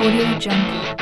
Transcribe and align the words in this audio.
Audio 0.00 0.38
Jungle. 0.38 0.96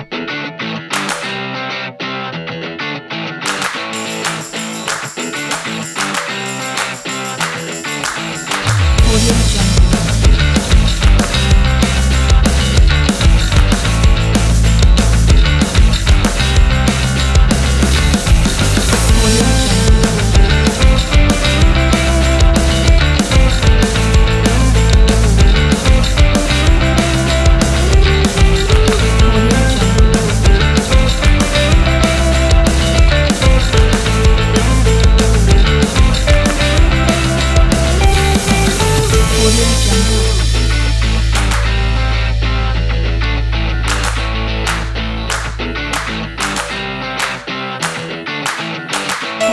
Audio 9.06 9.46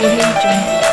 Creation 0.04 0.83